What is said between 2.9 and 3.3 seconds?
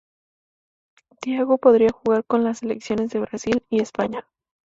de